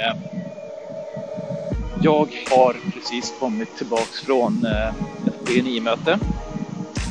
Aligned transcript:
Eh, 0.00 0.16
jag 2.02 2.28
har 2.50 2.76
precis 2.94 3.34
kommit 3.40 3.76
tillbaks 3.76 4.20
från 4.20 4.64
eh, 4.66 4.88
ett 5.26 5.44
BNI-möte. 5.44 6.18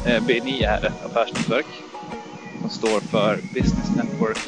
Eh, 0.05 0.23
BNI 0.23 0.63
är 0.63 0.85
ett 0.85 1.05
affärsnätverk 1.05 1.65
som 2.61 2.69
står 2.69 2.99
för 2.99 3.39
Business 3.53 3.95
Network 3.95 4.39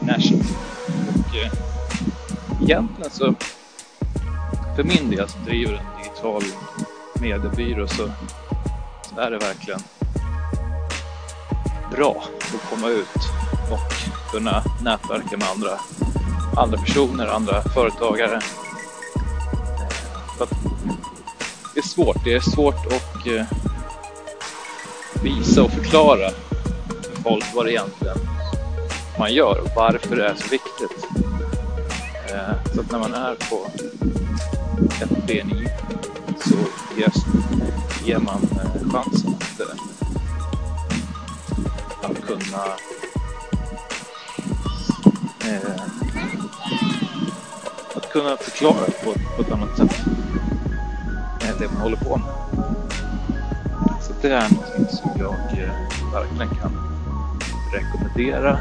International. 0.00 0.44
Och 1.18 1.34
egentligen 2.62 3.10
så, 3.10 3.34
för 4.76 4.84
min 4.84 5.10
del 5.10 5.28
som 5.28 5.44
driver 5.44 5.72
en 5.72 6.02
digital 6.02 6.42
mediebyrå 7.20 7.86
så, 7.86 8.10
så 9.02 9.20
är 9.20 9.30
det 9.30 9.38
verkligen 9.38 9.80
bra 11.90 12.24
att 12.40 12.70
komma 12.70 12.88
ut 12.88 13.18
och 13.70 13.92
kunna 14.32 14.62
nätverka 14.82 15.36
med 15.36 15.48
andra, 15.48 15.70
andra 16.56 16.78
personer, 16.78 17.26
andra 17.26 17.62
företagare. 17.62 18.40
Det 21.74 21.80
är 21.80 21.88
svårt, 21.88 22.24
det 22.24 22.34
är 22.34 22.40
svårt 22.40 22.86
att 22.86 23.26
eh, 23.26 23.46
visa 25.22 25.62
och 25.62 25.70
förklara 25.70 26.30
för 27.02 27.22
folk 27.22 27.44
vad 27.54 27.66
det 27.66 27.72
egentligen 27.72 28.16
man 29.18 29.34
gör 29.34 29.60
och 29.60 29.70
varför 29.76 30.16
det 30.16 30.26
är 30.26 30.34
så 30.34 30.48
viktigt. 30.48 31.06
Eh, 32.28 32.72
så 32.74 32.80
att 32.80 32.90
när 32.90 32.98
man 32.98 33.14
är 33.14 33.34
på 33.34 33.66
ett 35.02 35.26
BNI 35.26 35.68
så 36.40 36.56
ges, 36.98 37.14
ger 38.04 38.18
man 38.18 38.48
eh, 38.52 38.90
chansen 38.90 39.34
att, 42.00 42.10
att 42.10 42.26
kunna 42.26 42.64
kunna 48.14 48.36
förklara 48.36 48.86
på, 49.04 49.12
på 49.36 49.42
ett 49.42 49.52
annat 49.52 49.76
sätt 49.76 50.04
det 51.58 51.68
man 51.68 51.82
håller 51.82 51.96
på 51.96 52.16
med. 52.16 52.26
Så 54.02 54.12
det 54.22 54.28
är 54.28 54.48
någonting 54.50 54.96
som 54.96 55.10
jag 55.18 55.34
eh, 55.34 56.12
verkligen 56.12 56.48
kan 56.48 56.72
rekommendera 57.72 58.58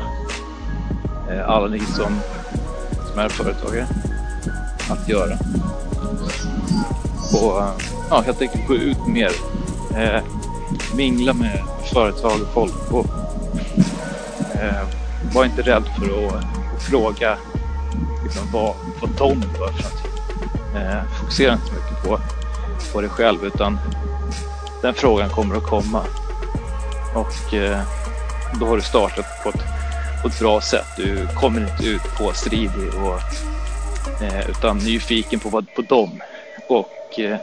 eh, 1.30 1.50
alla 1.50 1.68
ni 1.68 1.80
som, 1.80 2.20
som 3.10 3.20
är 3.20 3.30
företagare 3.30 3.88
att 4.90 5.10
göra. 5.10 5.38
Och 7.34 7.62
eh, 7.62 7.72
ja, 8.10 8.22
helt 8.22 8.42
enkelt 8.42 8.68
gå 8.68 8.76
ut 8.76 9.08
mer, 9.08 9.32
eh, 9.96 10.24
mingla 10.96 11.34
med 11.34 11.60
företag 11.94 12.42
och 12.42 12.54
folk 12.54 12.92
och 12.92 13.06
eh, 14.62 14.88
var 15.34 15.46
inte 15.46 15.62
rädd 15.62 15.84
för 15.98 16.28
att 16.28 16.44
fråga 16.84 17.38
liksom, 18.24 18.48
vad, 18.52 18.76
vad 19.02 19.10
de 19.10 19.42
gör 19.42 19.72
för 19.72 19.88
att 19.88 20.14
Eh, 20.76 21.04
fokusera 21.20 21.54
inte 21.54 21.66
så 21.66 21.74
mycket 21.74 22.04
på, 22.04 22.20
på 22.94 23.02
dig 23.02 23.10
själv 23.10 23.46
utan 23.46 23.80
den 24.82 24.94
frågan 24.94 25.30
kommer 25.30 25.56
att 25.56 25.64
komma. 25.64 26.04
Och 27.16 27.54
eh, 27.54 27.82
då 28.60 28.66
har 28.66 28.76
du 28.76 28.82
startat 28.82 29.26
på 29.44 29.50
ett, 29.50 29.64
på 30.22 30.28
ett 30.28 30.40
bra 30.40 30.62
sätt. 30.62 30.86
Du 30.98 31.28
kommer 31.28 31.62
inte 31.62 31.86
ut 31.88 32.18
påstridig 32.18 32.90
och, 33.04 33.20
eh, 34.24 34.50
utan 34.50 34.78
nyfiken 34.78 35.40
på, 35.40 35.50
vad, 35.50 35.74
på 35.76 35.82
dem. 35.82 36.22
Och 36.68 37.20
eh, 37.20 37.38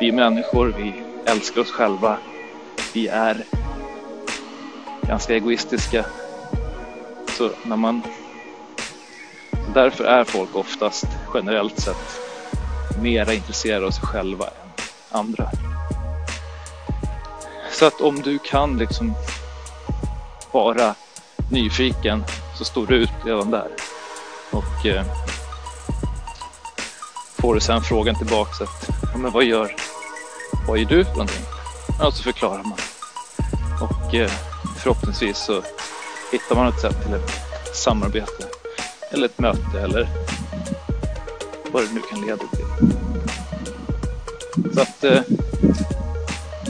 vi 0.00 0.12
människor, 0.12 0.74
vi 0.78 0.92
älskar 1.26 1.60
oss 1.60 1.70
själva. 1.70 2.16
Vi 2.92 3.08
är 3.08 3.44
ganska 5.02 5.34
egoistiska. 5.34 6.04
Så 7.38 7.50
när 7.64 7.76
man 7.76 8.02
Därför 9.76 10.04
är 10.04 10.24
folk 10.24 10.56
oftast 10.56 11.04
generellt 11.34 11.80
sett 11.80 12.20
mera 13.02 13.34
intresserade 13.34 13.86
av 13.86 13.90
sig 13.90 14.06
själva 14.06 14.44
än 14.44 14.84
andra. 15.10 15.50
Så 17.72 17.86
att 17.86 18.00
om 18.00 18.22
du 18.22 18.38
kan 18.38 18.78
liksom 18.78 19.14
vara 20.52 20.94
nyfiken 21.50 22.24
så 22.58 22.64
står 22.64 22.86
du 22.86 22.94
ut 22.94 23.10
redan 23.24 23.50
där. 23.50 23.68
Och 24.50 24.86
eh, 24.86 25.04
får 27.38 27.54
du 27.54 27.60
sen 27.60 27.82
frågan 27.82 28.18
tillbaka 28.18 28.64
att 28.64 28.88
ja, 29.12 29.18
men 29.18 29.32
vad 29.32 29.44
gör, 29.44 29.74
vad 30.68 30.78
gör 30.78 30.88
du 30.88 31.04
för 31.04 31.12
någonting? 31.12 31.44
Ja, 32.00 32.10
så 32.10 32.22
förklarar 32.22 32.62
man. 32.62 32.78
Och 33.80 34.14
eh, 34.14 34.30
förhoppningsvis 34.78 35.38
så 35.38 35.62
hittar 36.32 36.54
man 36.54 36.68
ett 36.68 36.80
sätt 36.80 37.02
till 37.04 37.14
ett 37.14 37.76
samarbete 37.76 38.55
eller 39.10 39.26
ett 39.26 39.38
möte 39.38 39.80
eller 39.80 40.08
vad 41.72 41.82
det 41.82 41.94
nu 41.94 42.00
kan 42.00 42.20
leda 42.20 42.36
till. 42.36 42.66
Så 44.74 44.80
att 44.80 45.04
eh, 45.04 45.20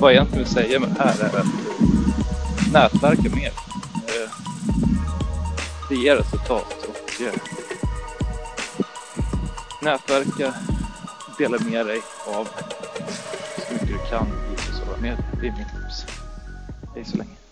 vad 0.01 0.11
jag 0.11 0.17
egentligen 0.17 0.45
vill 0.45 0.55
säga 0.55 0.81
med 0.81 0.89
det 0.89 1.03
här 1.03 1.25
är 1.25 1.39
att 1.39 1.47
nätverka 2.73 3.37
mer. 3.37 3.53
Eh, 4.07 4.31
det 5.89 5.95
ger 5.95 6.17
resultat 6.17 6.87
och 6.89 7.23
eh, 7.23 7.33
nätverka, 9.83 10.55
dela 11.39 11.59
med 11.59 11.87
dig 11.87 12.01
av 12.27 12.49
så 13.69 13.73
mycket 13.73 13.89
du 13.89 13.99
kan 14.11 14.27
i 14.27 14.61
sociala 14.61 14.97
medier. 15.01 15.25
Det 15.41 15.47
är 15.47 15.53
mitt 15.53 15.83
tips. 15.83 16.07
Hej 16.95 17.05
så 17.05 17.17
länge. 17.17 17.46